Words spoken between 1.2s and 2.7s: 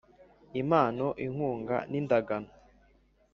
Inkunga n indagano